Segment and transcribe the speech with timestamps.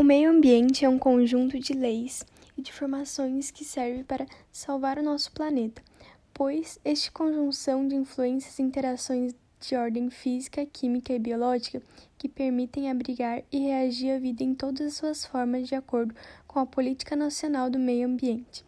[0.00, 2.24] O meio ambiente é um conjunto de leis
[2.56, 5.82] e de formações que serve para salvar o nosso planeta,
[6.32, 11.82] pois este conjunção de influências e interações de ordem física, química e biológica
[12.16, 16.14] que permitem abrigar e reagir à vida em todas as suas formas de acordo
[16.46, 18.64] com a política nacional do meio ambiente.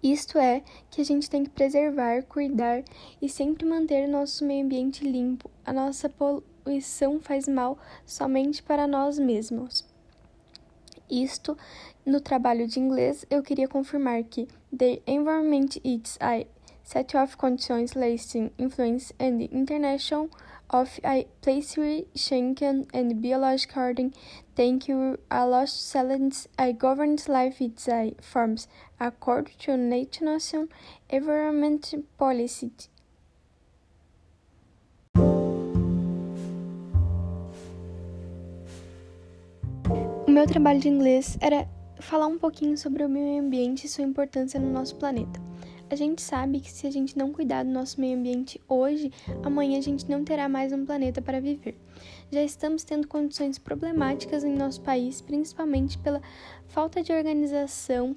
[0.00, 0.62] Isto é,
[0.92, 2.84] que a gente tem que preservar, cuidar
[3.20, 5.50] e sempre manter o nosso meio ambiente limpo.
[5.66, 7.76] A nossa poluição faz mal
[8.06, 9.92] somente para nós mesmos.
[11.10, 11.56] Isto,
[12.04, 16.46] no trabalho de inglês, eu queria confirmar que the environment is a
[16.82, 20.28] set of conditions lasting influence and international
[20.70, 21.76] of a place
[22.14, 24.10] change and biological order
[24.54, 25.18] thank you.
[25.30, 30.68] A lost silence a governance life its a forms according to national
[31.08, 32.70] environment policy
[40.34, 41.64] meu trabalho de inglês era
[42.00, 45.40] falar um pouquinho sobre o meio ambiente e sua importância no nosso planeta.
[45.88, 49.12] A gente sabe que se a gente não cuidar do nosso meio ambiente hoje,
[49.44, 51.78] amanhã a gente não terá mais um planeta para viver.
[52.32, 56.20] Já estamos tendo condições problemáticas em nosso país, principalmente pela
[56.66, 58.16] falta de organização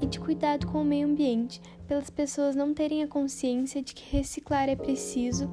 [0.00, 4.16] e de cuidado com o meio ambiente, pelas pessoas não terem a consciência de que
[4.16, 5.50] reciclar é preciso,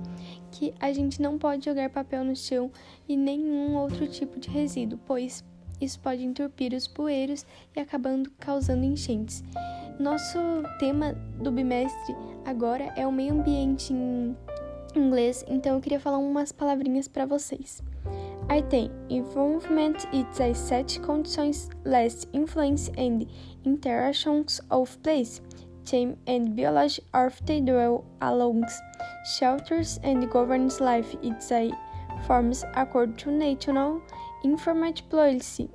[0.49, 2.71] que a gente não pode jogar papel no chão
[3.05, 5.43] e nenhum outro tipo de resíduo, pois
[5.81, 7.45] isso pode entupir os poeiros
[7.75, 9.43] e acabando causando enchentes.
[9.99, 10.39] Nosso
[10.79, 14.35] tema do bimestre agora é o meio ambiente em
[14.95, 17.81] inglês, então eu queria falar umas palavrinhas para vocês.
[18.49, 23.25] I think environment is a set conditions less influence and
[23.65, 25.41] interactions of place,
[25.83, 28.65] time and biology of the dwell along
[29.25, 31.17] shelters and governs life.
[31.23, 31.71] It's a
[32.25, 34.01] forms according to national
[34.43, 35.69] information policy.